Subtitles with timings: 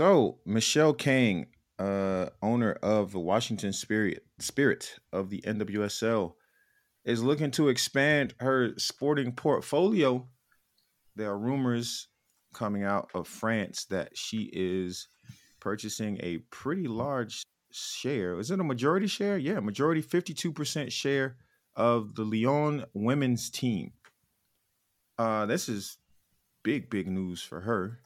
[0.00, 6.32] So Michele Kang, uh, owner of the Washington Spirit Spirit of the NWSL,
[7.04, 10.26] is looking to expand her sporting portfolio.
[11.16, 12.08] There are rumors
[12.54, 15.06] coming out of France that she is
[15.60, 18.38] purchasing a pretty large share.
[18.38, 19.36] Is it a majority share?
[19.36, 21.36] Yeah, majority 52% share
[21.76, 23.92] of the Lyon women's team.
[25.18, 25.98] Uh this is
[26.62, 27.98] big big news for her.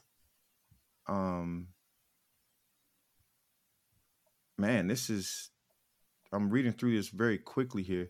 [1.07, 1.69] Um
[4.57, 5.49] man, this is
[6.31, 8.09] I'm reading through this very quickly here.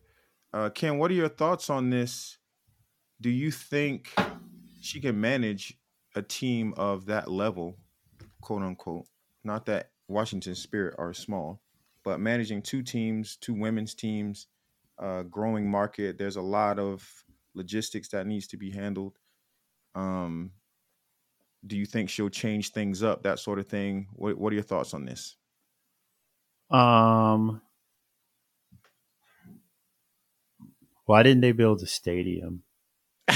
[0.53, 2.37] Uh, Ken, what are your thoughts on this?
[3.21, 4.13] Do you think
[4.81, 5.77] she can manage
[6.15, 7.77] a team of that level,
[8.41, 9.05] quote unquote?
[9.43, 11.61] Not that Washington Spirit are small,
[12.03, 14.47] but managing two teams, two women's teams,
[14.97, 16.17] uh, growing market.
[16.17, 17.07] There's a lot of
[17.53, 19.17] logistics that needs to be handled.
[19.93, 20.51] Um,
[21.67, 24.07] do you think she'll change things up, that sort of thing?
[24.13, 25.37] What What are your thoughts on this?
[26.69, 27.61] Um,
[31.05, 32.63] why didn't they build a stadium?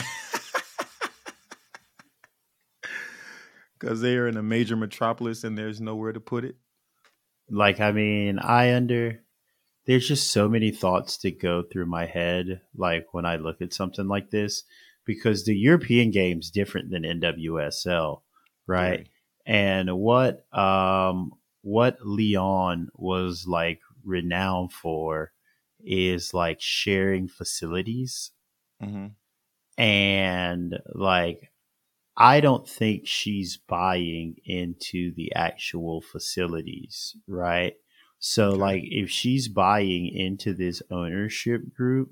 [3.79, 6.57] Because they are in a major metropolis and there's nowhere to put it.
[7.49, 9.21] Like, I mean, I under
[9.85, 13.73] there's just so many thoughts to go through my head, like when I look at
[13.73, 14.63] something like this,
[15.03, 18.21] because the European game's different than NWSL,
[18.67, 18.89] right?
[18.89, 19.07] right.
[19.47, 21.31] And what um
[21.69, 25.31] what Lyon was like renowned for
[25.79, 28.31] is like sharing facilities.
[28.81, 29.07] Mm-hmm.
[29.81, 31.51] And like,
[32.17, 37.75] I don't think she's buying into the actual facilities, right?
[38.17, 42.11] So, like, if she's buying into this ownership group,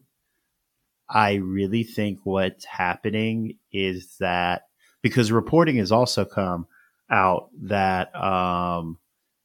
[1.09, 4.67] I really think what's happening is that
[5.01, 6.67] because reporting has also come
[7.09, 8.99] out that um,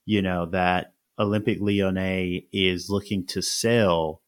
[0.04, 4.22] you know, that Olympique Lyonnais is looking to sell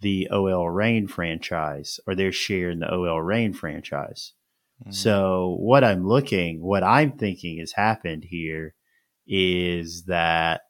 [0.00, 4.34] the OL Reign franchise or their share in the OL Reign franchise.
[4.82, 4.92] Mm-hmm.
[4.92, 8.74] So what I'm looking, what I'm thinking has happened here
[9.26, 10.62] is that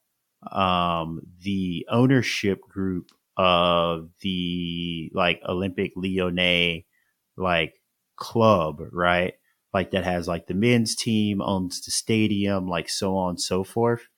[0.51, 6.87] um, the ownership group of the like Olympique Lyonnais
[7.37, 7.75] like
[8.17, 9.35] club, right?
[9.75, 13.63] Like that has like the men's team owns the stadium, like so on and so
[13.63, 14.09] forth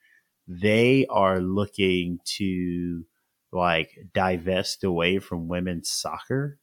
[0.47, 3.05] they are looking to
[3.51, 6.59] like divest away from women's soccer.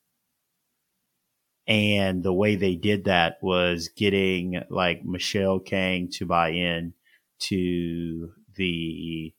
[1.67, 6.95] And the way they did that was getting like Michele Kang to buy in
[7.41, 9.35] to the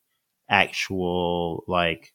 [0.50, 2.14] actual like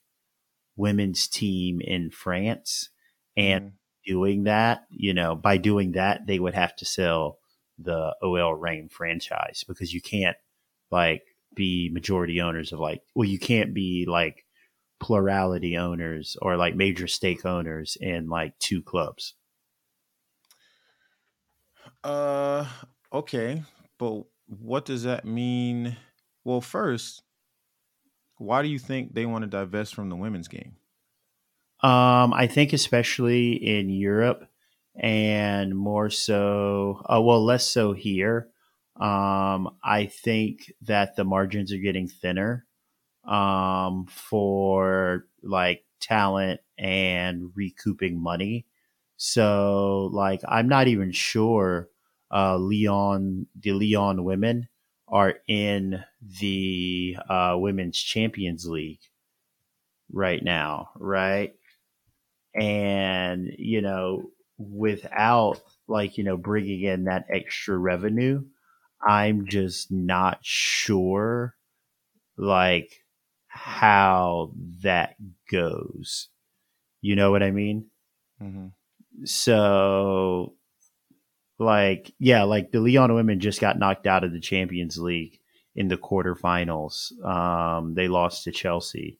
[0.77, 2.91] women's team in France.
[3.37, 4.13] And mm-hmm.
[4.13, 7.39] doing that, you know, by doing that, they would have to sell
[7.79, 10.37] the OL Reign franchise because you can't
[10.93, 11.23] like
[11.55, 14.47] be majority owners of like well you can't be like
[15.01, 19.35] plurality owners or like major stake owners in like two clubs.
[22.03, 22.69] Uh
[23.13, 23.63] okay.
[23.99, 25.97] But what does that mean?
[26.45, 27.23] Well first
[28.39, 30.77] why do you think they want to divest from the women's game?
[31.83, 34.49] Um i think especially in europe
[34.95, 38.51] and more so uh, well less so here
[38.97, 42.67] um, I think that the margins are getting thinner
[43.27, 48.67] um, for like talent and recouping money.
[49.17, 51.89] So, like, I'm not even sure
[52.33, 54.69] uh, Lyon, the Lyon women
[55.09, 56.03] are in
[56.41, 59.01] the uh, Women's Champions League
[60.13, 61.55] right now, right?
[62.55, 68.45] And, you know, without like, you know, bringing in that extra revenue,
[69.07, 71.55] I'm just not sure
[72.37, 73.05] like
[73.47, 74.53] how
[74.83, 75.17] that
[75.51, 76.29] goes.
[77.01, 77.87] You know what I mean?
[78.43, 78.67] Mm-hmm.
[79.25, 80.55] So,
[81.59, 85.39] like, yeah, like the Lyon women just got knocked out of the Champions League
[85.77, 87.13] in the quarterfinals.
[87.25, 89.19] Um, they lost to Chelsea.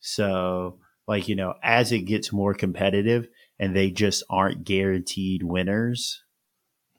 [0.00, 3.28] So, like, you know, as it gets more competitive
[3.58, 6.22] and they just aren't guaranteed winners,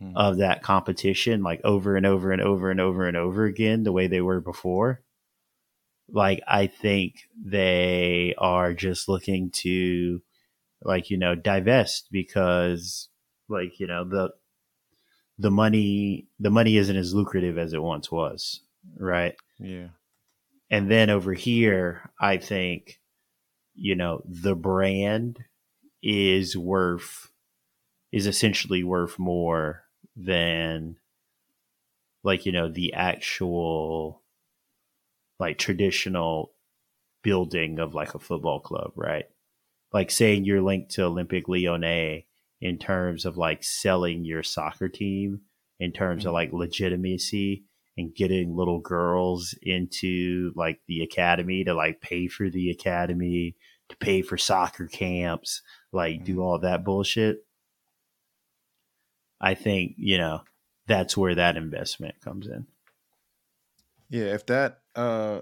[0.02, 0.16] mm-hmm.
[0.16, 3.92] of that competition, like over and over and over and over and over again, the
[3.92, 5.02] way they were before.
[6.12, 10.22] Like, I think they are just looking to,
[10.82, 13.10] like, you know, divest because,
[13.48, 14.32] like, you know, the,
[15.38, 18.62] the money, the money isn't as lucrative as it once was.
[18.98, 19.36] Right.
[19.60, 19.90] Yeah.
[20.72, 23.00] And then over here, I think,
[23.76, 25.40] you know, the brand
[26.02, 27.32] is worth,
[28.12, 29.84] is essentially worth more
[30.20, 30.98] than,
[32.24, 34.22] like, you know, the actual,
[35.40, 36.52] like, traditional
[37.24, 39.26] building of like a football club, right?
[39.92, 42.26] Like saying you're linked to olympique Lyonnais
[42.62, 45.42] in terms of like selling your soccer team,
[45.80, 46.30] in terms mm-hmm.
[46.30, 47.66] of like legitimacy
[47.98, 53.56] and getting little girls into like the academy to like pay for the academy,
[53.90, 55.62] to pay for soccer camps,
[55.92, 56.26] like mm-hmm.
[56.26, 57.46] do all that bullshit.
[59.42, 60.42] I think, you know,
[60.88, 62.68] that's where that investment comes in.
[64.10, 65.42] Yeah, if that uh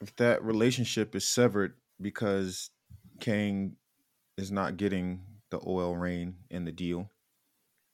[0.00, 2.70] if that relationship is severed because
[3.20, 3.76] Kang
[4.38, 5.20] is not getting
[5.50, 7.10] the OL Reign in the deal,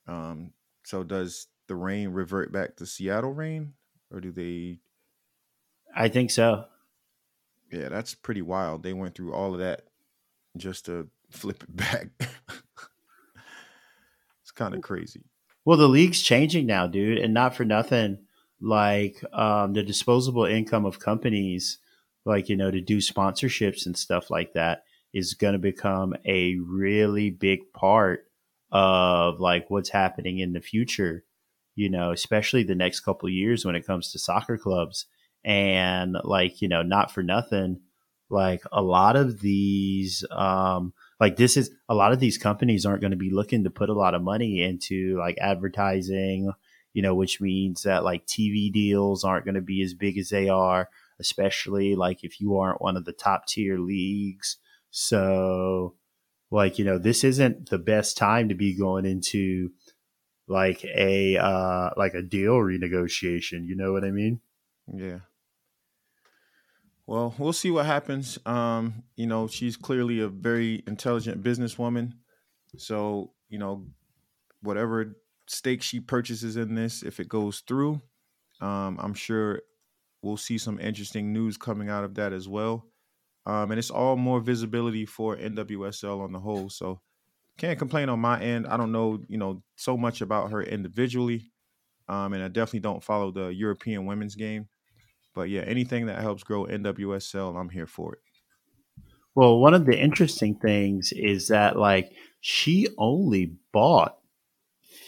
[0.07, 0.53] um,
[0.85, 3.73] so does the Reign revert back to Seattle Reign
[4.13, 4.79] or do they?
[5.95, 6.67] I think so.
[7.73, 8.85] Yeah, that's pretty wild.
[8.85, 9.83] They went through all of that
[10.57, 12.09] just to flip it back.
[14.57, 15.23] Kind of crazy.
[15.65, 18.19] Well, the league's changing now, dude, and not for nothing.
[18.61, 21.79] Like um, the disposable income of companies,
[22.25, 26.57] like you know, to do sponsorships and stuff like that, is going to become a
[26.57, 28.25] really big part
[28.73, 31.25] of like what's happening in the future
[31.77, 35.07] you know, especially the next couple years when it comes to soccer clubs.
[35.45, 37.83] And like, you know, not for nothing,
[38.29, 43.01] like a lot of these, um, like this is a lot of these companies aren't
[43.01, 46.53] going to be looking to put a lot of money into like advertising,
[46.93, 50.29] you know, which means that like TV deals aren't going to be as big as
[50.29, 54.59] they are, especially like if you aren't one of the top tier leagues.
[54.91, 55.95] So,
[56.51, 59.71] like, you know, this isn't the best time to be going into
[60.49, 64.41] like a uh like a deal renegotiation you know what i mean
[64.95, 65.19] yeah
[67.07, 72.13] well we'll see what happens um you know she's clearly a very intelligent businesswoman
[72.77, 73.87] so you know
[74.63, 75.17] whatever
[75.47, 78.01] stake she purchases in this if it goes through
[78.61, 79.63] um i'm sure
[80.23, 82.87] we'll see some interesting news coming out of that as well
[83.47, 87.01] um and it's all more visibility for nwsl on the whole so
[87.59, 88.67] can't complain on my end.
[88.67, 91.53] I don't know, you know, so much about her individually.
[92.09, 94.69] Um, and I definitely don't follow the European women's game.
[95.37, 98.21] But yeah, anything that helps grow NWSL, I'm here for it.
[99.35, 102.11] Well, one of the interesting things is that like
[102.41, 104.17] she only bought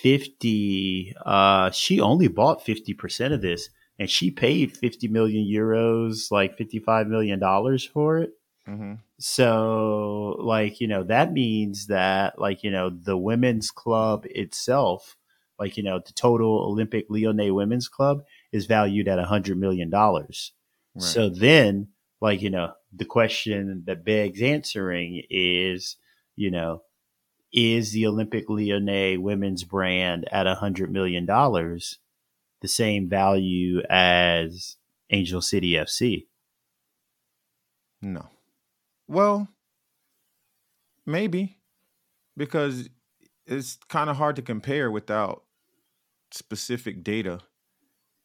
[0.03, 6.59] 50 uh she only bought 50% of this and she paid 50 million euros, like
[6.59, 8.35] 55 million dollars for it.
[8.69, 8.95] Mm-hmm.
[9.19, 15.17] So, like, you know, that means that, like, you know, the women's club itself,
[15.59, 18.23] like, you know, the total Olympique Lyonnais women's club
[18.53, 19.91] is valued at a $100 million.
[19.91, 20.33] Right.
[20.99, 21.89] So then,
[22.21, 25.97] like, you know, the question that begs answering is,
[26.37, 26.83] you know,
[27.53, 34.77] is the Olympique Lyonnais women's brand at a $100 million the same value as
[35.11, 36.27] Angel City FC?
[38.03, 38.27] No.
[39.07, 39.49] Well,
[41.07, 41.59] maybe
[42.37, 42.89] because
[43.47, 45.45] it's kind of hard to compare without
[46.31, 47.41] specific data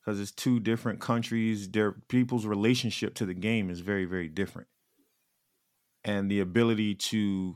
[0.04, 4.68] because it's two different countries their people's relationship to the game is very very different
[6.04, 7.56] and the ability to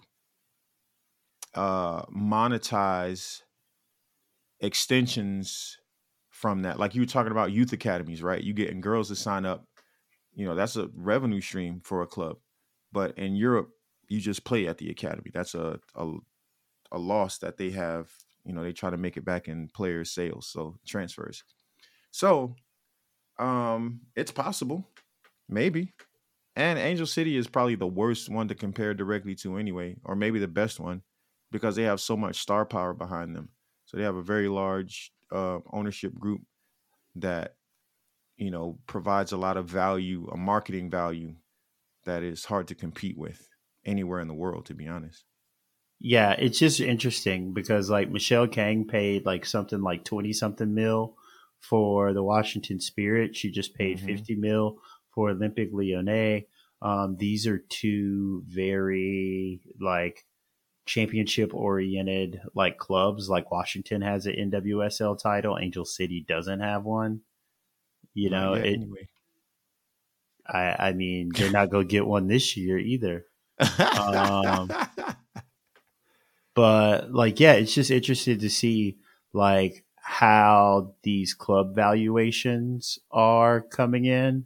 [1.53, 3.41] uh monetize
[4.59, 5.77] extensions
[6.29, 9.45] from that like you were talking about youth academies right you getting girls to sign
[9.45, 9.65] up
[10.33, 12.37] you know that's a revenue stream for a club
[12.91, 13.71] but in Europe,
[14.07, 15.29] you just play at the academy.
[15.33, 16.13] That's a, a
[16.91, 18.11] a loss that they have.
[18.45, 21.43] You know, they try to make it back in player sales, so transfers.
[22.11, 22.55] So,
[23.39, 24.89] um, it's possible,
[25.49, 25.93] maybe.
[26.55, 30.39] And Angel City is probably the worst one to compare directly to anyway, or maybe
[30.39, 31.03] the best one,
[31.51, 33.49] because they have so much star power behind them.
[33.85, 36.41] So they have a very large uh, ownership group
[37.15, 37.55] that
[38.37, 41.35] you know provides a lot of value, a marketing value
[42.05, 43.47] that is hard to compete with
[43.85, 45.25] anywhere in the world, to be honest.
[45.99, 51.17] Yeah, it's just interesting because like Michele Kang paid like something like twenty something mil
[51.59, 53.35] for the Washington Spirit.
[53.35, 54.07] She just paid mm-hmm.
[54.07, 54.79] fifty mil
[55.13, 56.47] for Olympique Lyonnais.
[56.81, 60.25] Um, these are two very like
[60.85, 67.21] championship oriented like clubs like Washington has an NWSL title, Angel City doesn't have one.
[68.13, 69.07] You know, it, anyway.
[70.47, 73.25] I I mean, they're not going to get one this year either.
[73.79, 74.71] um,
[76.55, 78.97] but like, yeah, it's just interested to see
[79.33, 84.45] like how these club valuations are coming in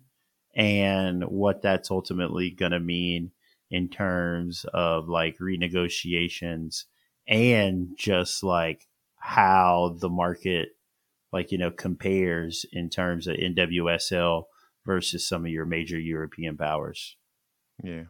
[0.56, 3.30] and what that's ultimately going to mean
[3.70, 6.86] in terms of like renegotiations
[7.27, 8.88] and just like
[9.18, 10.70] how the market
[11.32, 14.46] like you know compares in terms of NWSL
[14.84, 17.18] versus some of your major European powers.
[17.84, 18.06] Yeah.